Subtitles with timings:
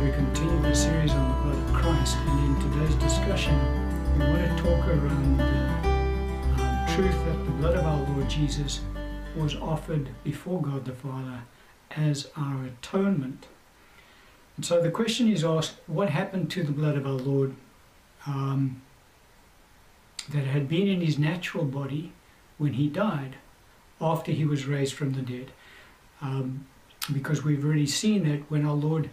[0.00, 3.58] we continue the series on the blood of Christ, and in today's discussion,
[4.18, 8.80] we want to talk around the um, truth that the blood of our Lord Jesus
[9.34, 11.40] was offered before God the Father
[11.92, 13.46] as our atonement.
[14.56, 17.54] And so the question is asked what happened to the blood of our Lord
[18.26, 18.82] um,
[20.28, 22.12] that had been in his natural body
[22.58, 23.36] when he died
[23.98, 25.52] after he was raised from the dead?
[26.20, 26.66] Um,
[27.10, 29.08] because we've already seen that when our Lord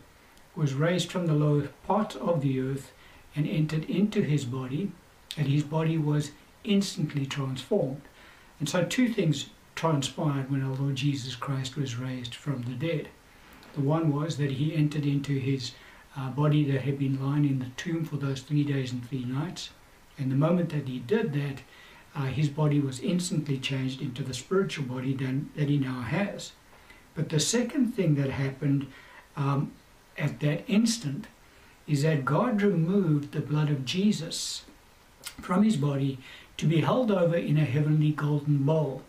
[0.56, 2.92] was raised from the lower part of the earth
[3.36, 4.92] and entered into his body,
[5.38, 6.32] and his body was
[6.64, 8.02] instantly transformed.
[8.60, 13.10] And so, two things transpired when our Lord Jesus Christ was raised from the dead.
[13.74, 15.72] The one was that he entered into his
[16.16, 19.26] uh, body that had been lying in the tomb for those three days and three
[19.26, 19.72] nights.
[20.18, 21.62] And the moment that he did that,
[22.16, 25.14] uh, his body was instantly changed into the spiritual body
[25.56, 26.52] that he now has.
[27.16, 28.88] But the second thing that happened
[29.36, 29.72] um,
[30.18, 31.28] at that instant
[31.88, 34.64] is that God removed the blood of Jesus
[35.42, 36.20] from his body
[36.58, 39.02] to be held over in a heavenly golden bowl.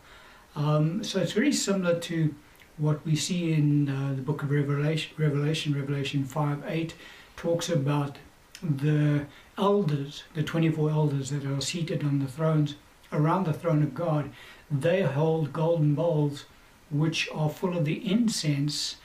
[0.57, 2.35] Um, so it's very similar to
[2.77, 6.95] what we see in uh, the book of Revelation, Revelation, Revelation 5 8
[7.37, 8.17] talks about
[8.63, 9.27] the
[9.59, 12.77] elders, the 24 elders that are seated on the thrones
[13.13, 14.31] around the throne of God.
[14.71, 16.47] They hold golden bowls
[16.91, 18.97] which are full of the incense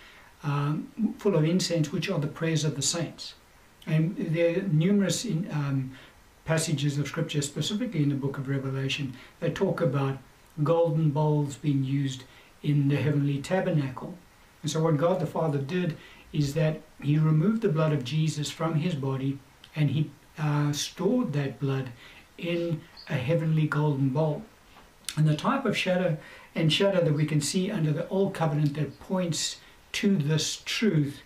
[0.43, 3.33] um, full of incense, which are the prayers of the saints.
[3.85, 5.91] And there are numerous in, um,
[6.45, 10.17] passages of scripture, specifically in the book of Revelation, that talk about
[10.63, 12.23] golden bowls being used
[12.63, 14.17] in the heavenly tabernacle.
[14.61, 15.95] And so, what God the Father did
[16.33, 19.39] is that He removed the blood of Jesus from His body
[19.75, 21.89] and He uh, stored that blood
[22.37, 24.43] in a heavenly golden bowl.
[25.17, 26.17] And the type of shadow
[26.55, 29.57] and shadow that we can see under the Old Covenant that points
[29.99, 31.23] to this truth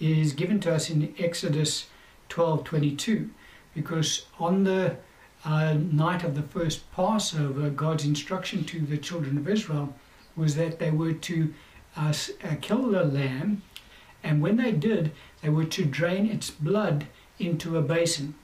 [0.00, 1.88] is given to us in Exodus
[2.30, 3.28] 12:22
[3.74, 4.96] because on the
[5.44, 9.94] uh, night of the first Passover God's instruction to the children of Israel
[10.36, 11.52] was that they were to
[11.98, 13.60] uh, uh, kill the lamb
[14.22, 15.12] and when they did
[15.42, 17.06] they were to drain its blood
[17.38, 18.34] into a basin.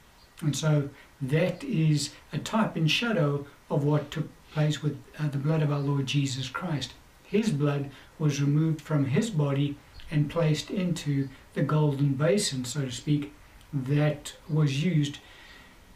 [0.42, 0.90] And so
[1.22, 5.72] that is a type and shadow of what took place with uh, the blood of
[5.72, 6.92] our Lord Jesus Christ
[7.30, 9.76] his blood was removed from his body
[10.10, 13.32] and placed into the golden basin, so to speak,
[13.72, 15.18] that was used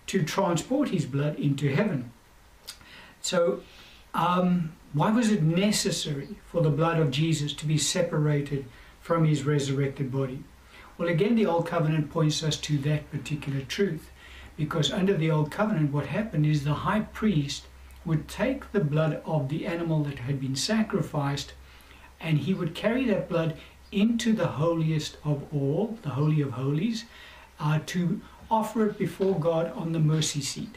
[0.07, 2.13] to transport his blood into heaven.
[3.21, 3.63] So,
[4.13, 8.67] um, why was it necessary for the blood of Jesus to be separated
[9.01, 10.45] from his resurrected body?
[10.97, 14.11] Well, again, the Old Covenant points us to that particular truth.
[14.57, 17.65] Because under the Old Covenant, what happened is the high priest
[18.05, 21.55] would take the blood of the animal that had been sacrificed
[22.21, 23.57] and he would carry that blood
[23.93, 27.05] into the holiest of all, the Holy of Holies,
[27.61, 28.21] uh, to
[28.51, 30.77] offer it before God on the mercy seat.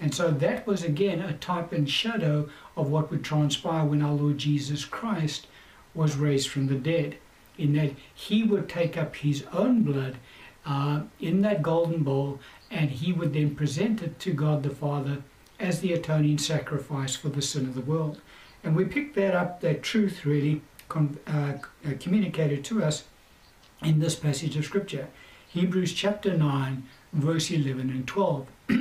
[0.00, 4.12] And so that was again a type and shadow of what would transpire when our
[4.12, 5.46] Lord Jesus Christ
[5.94, 7.18] was raised from the dead,
[7.58, 10.16] in that he would take up his own blood
[10.64, 15.22] uh, in that golden bowl and he would then present it to God the Father
[15.60, 18.20] as the atoning sacrifice for the sin of the world.
[18.64, 20.62] And we pick that up, that truth really
[20.94, 21.52] uh, uh,
[22.00, 23.04] communicated to us
[23.82, 25.08] in this passage of Scripture.
[25.48, 26.82] Hebrews chapter 9,
[27.12, 28.46] verse 11 and 12.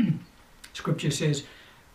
[0.74, 1.44] Scripture says,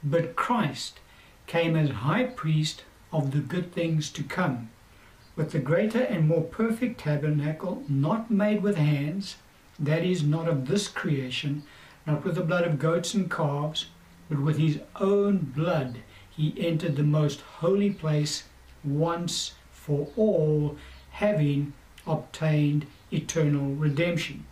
[0.02, 1.00] But Christ
[1.46, 4.70] came as high priest of the good things to come,
[5.36, 9.36] with the greater and more perfect tabernacle, not made with hands,
[9.78, 11.62] that is, not of this creation,
[12.06, 13.86] not with the blood of goats and calves,
[14.34, 15.98] but with his own blood
[16.36, 18.44] he entered the most holy place
[18.82, 20.76] once for all,
[21.10, 21.72] having
[22.06, 24.44] obtained eternal redemption.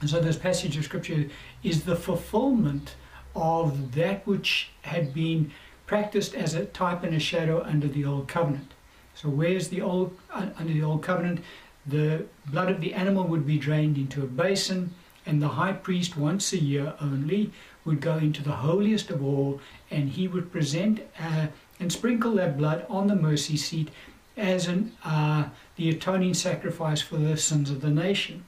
[0.00, 1.28] And so this passage of scripture
[1.62, 2.96] is the fulfillment
[3.34, 5.50] of that which had been
[5.86, 8.72] practiced as a type and a shadow under the old covenant.
[9.14, 11.40] So where's the old uh, under the old covenant?
[11.86, 14.94] The blood of the animal would be drained into a basin,
[15.24, 17.52] and the high priest once a year only
[17.86, 19.60] would go into the holiest of all
[19.90, 21.46] and he would present uh,
[21.80, 23.88] and sprinkle that blood on the mercy seat
[24.36, 28.44] as an, uh, the atoning sacrifice for the sins of the nation.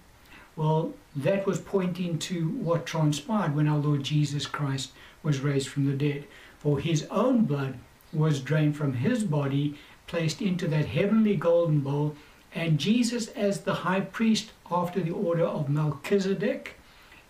[0.56, 4.90] Well, that was pointing to what transpired when our Lord Jesus Christ
[5.22, 6.24] was raised from the dead.
[6.58, 7.78] For his own blood
[8.12, 12.16] was drained from his body, placed into that heavenly golden bowl,
[12.54, 16.74] and Jesus, as the high priest after the order of Melchizedek,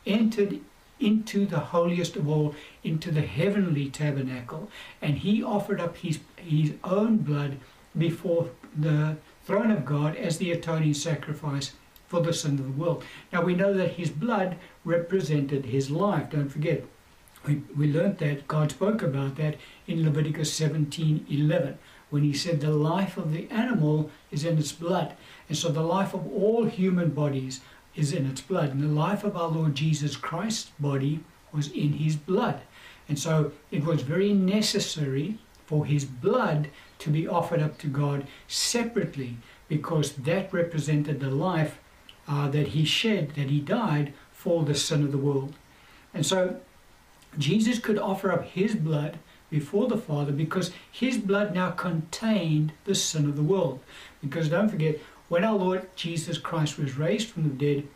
[0.06, 0.60] entered
[1.00, 6.72] into the holiest of all, into the heavenly tabernacle, and he offered up his, his
[6.84, 7.58] own blood
[7.96, 11.72] before the throne of God as the atoning sacrifice
[12.06, 13.04] for the sin of the world.
[13.32, 16.30] Now we know that his blood represented his life.
[16.30, 16.84] Don't forget,
[17.46, 19.56] we, we learned that God spoke about that
[19.86, 21.78] in Leviticus 17 11
[22.10, 25.14] when he said the life of the animal is in its blood.
[25.48, 27.60] And so the life of all human bodies
[27.98, 28.70] is in its blood.
[28.70, 31.20] And the life of our Lord Jesus Christ's body
[31.52, 32.60] was in his blood.
[33.08, 36.68] And so it was very necessary for his blood
[37.00, 39.36] to be offered up to God separately
[39.68, 41.78] because that represented the life
[42.26, 45.54] uh, that he shed, that he died for the sin of the world.
[46.14, 46.60] And so
[47.36, 49.18] Jesus could offer up his blood
[49.50, 53.80] before the Father because his blood now contained the sin of the world.
[54.20, 54.98] Because don't forget,
[55.28, 57.88] when our Lord Jesus Christ was raised from the dead,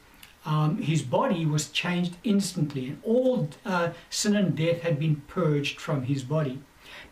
[0.44, 5.80] um, his body was changed instantly, and all uh, sin and death had been purged
[5.80, 6.58] from his body.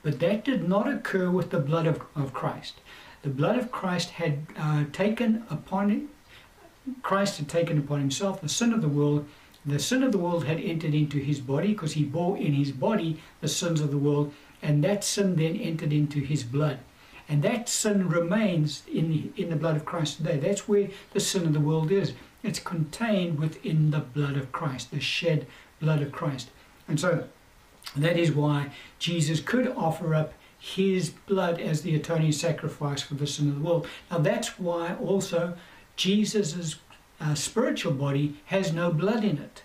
[0.02, 2.80] But that did not occur with the blood of, of Christ.
[3.22, 6.08] The blood of Christ had uh, taken upon him,
[7.02, 9.26] Christ had taken upon himself the sin of the world.
[9.64, 12.72] The sin of the world had entered into his body because he bore in his
[12.72, 14.32] body the sins of the world,
[14.62, 16.78] and that sin then entered into his blood.
[17.30, 20.36] And that sin remains in, in the blood of Christ today.
[20.36, 22.12] That's where the sin of the world is.
[22.42, 25.46] It's contained within the blood of Christ, the shed
[25.80, 26.50] blood of Christ.
[26.88, 27.28] And so
[27.96, 33.26] that is why Jesus could offer up his blood as the atoning sacrifice for the
[33.26, 33.86] sin of the world.
[34.10, 35.56] Now that's why also
[35.94, 36.76] Jesus'
[37.20, 39.62] uh, spiritual body has no blood in it,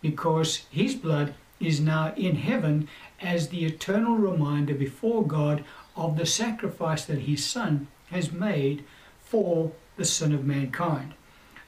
[0.00, 2.88] because his blood is now in heaven
[3.20, 5.64] as the eternal reminder before God
[5.96, 8.84] of the sacrifice that his Son has made
[9.20, 11.14] for the sin of mankind.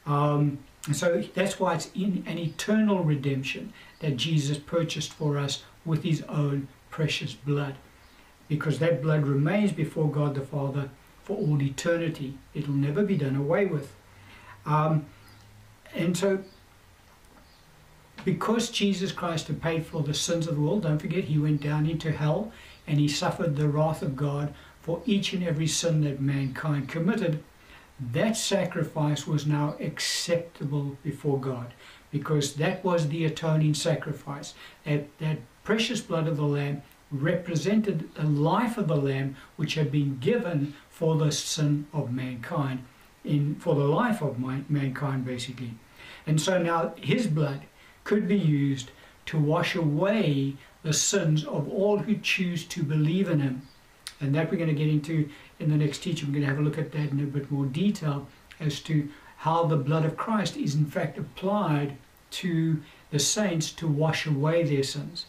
[0.05, 0.59] Um,
[0.93, 6.23] so that's why it's in an eternal redemption that Jesus purchased for us with his
[6.23, 7.75] own precious blood.
[8.49, 10.91] Because that blood remains before God the Father
[11.25, 12.39] for all eternity.
[12.55, 13.93] It'll never be done away with.
[14.65, 15.07] Um,
[15.95, 16.45] and so,
[18.27, 21.63] because Jesus Christ had paid for the sins of the world, don't forget, he went
[21.63, 22.53] down into hell
[22.87, 24.53] and he suffered the wrath of God
[24.83, 27.43] for each and every sin that mankind committed
[28.13, 31.73] that sacrifice was now acceptable before God
[32.11, 34.55] because that was the atoning sacrifice.
[34.85, 39.91] That, that precious blood of the Lamb represented the life of the Lamb which had
[39.91, 42.85] been given for the sin of mankind,
[43.25, 45.75] in, for the life of mankind basically.
[46.27, 47.63] And so now his blood
[48.07, 48.93] could be used
[49.27, 50.55] to wash away
[50.85, 53.63] the sins of all who choose to believe in him.
[54.21, 56.29] And that we're going to get into in the next teaching.
[56.29, 58.29] We're going to have a look at that in a bit more detail
[58.61, 59.09] as to
[59.39, 61.97] how the blood of Christ is in fact applied
[62.43, 62.81] to
[63.11, 65.27] the saints to wash away their sins.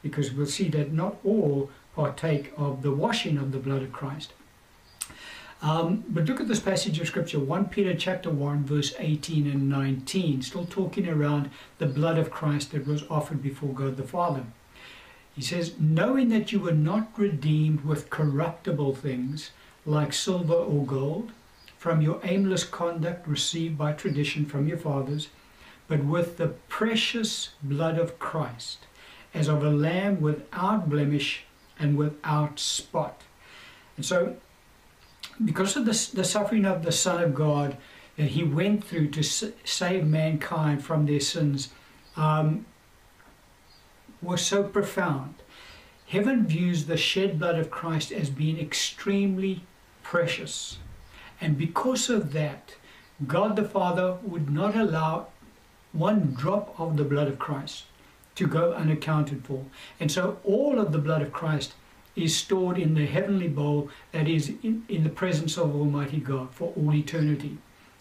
[0.00, 4.32] Because we'll see that not all partake of the washing of the blood of Christ.
[5.62, 9.68] Um, but look at this passage of scripture, 1 Peter chapter 1, verse 18 and
[9.68, 14.42] 19, still talking around the blood of Christ that was offered before God the Father.
[15.36, 19.52] He says, knowing that you were not redeemed with corruptible things
[19.86, 21.30] like silver or gold,
[21.78, 25.28] from your aimless conduct received by tradition from your fathers,
[25.86, 28.86] but with the precious blood of Christ,
[29.32, 31.44] as of a lamb without blemish
[31.78, 33.22] and without spot.
[33.96, 34.36] And so,
[35.44, 37.76] because of the, the suffering of the Son of God
[38.16, 41.70] that he went through to save mankind from their sins,
[42.16, 42.66] um,
[44.20, 45.34] was so profound.
[46.06, 49.64] Heaven views the shed blood of Christ as being extremely
[50.02, 50.78] precious.
[51.40, 52.76] And because of that,
[53.26, 55.28] God the Father would not allow
[55.92, 57.84] one drop of the blood of Christ
[58.34, 59.64] to go unaccounted for.
[59.98, 61.74] And so all of the blood of Christ
[62.14, 66.52] is stored in the heavenly bowl that is in, in the presence of Almighty God
[66.52, 67.58] for all eternity.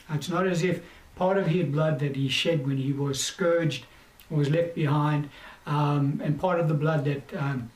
[0.10, 0.82] It's not as if
[1.16, 3.86] part of his blood that he shed when he was scourged
[4.30, 5.30] was left behind,
[5.66, 7.70] um, and part of the blood that um,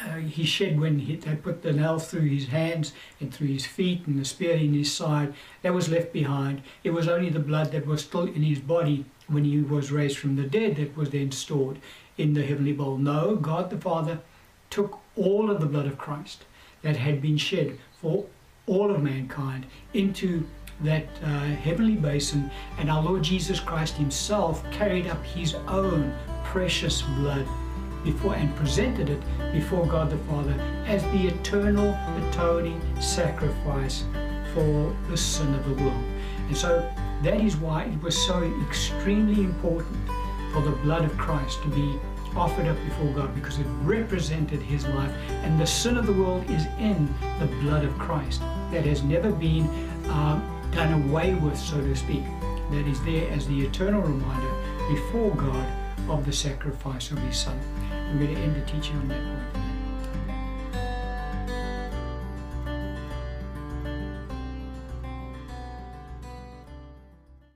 [0.00, 3.66] uh, he shed when he, they put the nail through his hands and through his
[3.66, 5.32] feet and the spear in his side,
[5.62, 6.62] that was left behind.
[6.84, 10.18] It was only the blood that was still in his body when he was raised
[10.18, 11.78] from the dead that was then stored
[12.18, 12.98] in the heavenly bowl.
[12.98, 14.20] No, God the Father
[14.72, 16.44] took all of the blood of Christ
[16.80, 18.24] that had been shed for
[18.66, 20.46] all of mankind into
[20.80, 27.02] that uh, heavenly basin, and our Lord Jesus Christ Himself carried up His own precious
[27.02, 27.46] blood
[28.02, 29.20] before and presented it
[29.52, 30.54] before God the Father
[30.86, 31.96] as the eternal
[32.28, 34.04] atoning sacrifice
[34.54, 36.04] for the sin of the world.
[36.48, 36.90] And so
[37.22, 39.96] that is why it was so extremely important
[40.52, 41.98] for the blood of Christ to be
[42.36, 45.12] offered up before God because it represented his life.
[45.28, 47.06] And the sin of the world is in
[47.38, 49.66] the blood of Christ that has never been
[50.08, 50.40] uh,
[50.72, 52.24] done away with, so to speak.
[52.70, 55.66] that is there as the eternal reminder before God
[56.08, 57.58] of the sacrifice of His Son.
[57.92, 59.61] I'm going to end the teaching on that point.